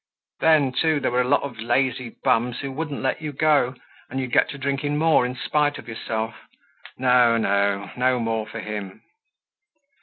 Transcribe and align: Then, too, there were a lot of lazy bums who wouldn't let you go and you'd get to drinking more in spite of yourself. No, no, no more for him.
Then, 0.39 0.71
too, 0.71 0.99
there 0.99 1.11
were 1.11 1.21
a 1.21 1.27
lot 1.27 1.43
of 1.43 1.59
lazy 1.59 2.17
bums 2.23 2.61
who 2.61 2.71
wouldn't 2.71 3.03
let 3.03 3.21
you 3.21 3.31
go 3.31 3.75
and 4.09 4.19
you'd 4.19 4.31
get 4.31 4.49
to 4.49 4.57
drinking 4.57 4.97
more 4.97 5.27
in 5.27 5.35
spite 5.35 5.77
of 5.77 5.87
yourself. 5.87 6.33
No, 6.97 7.37
no, 7.37 7.91
no 7.95 8.19
more 8.19 8.47
for 8.47 8.61
him. 8.61 9.03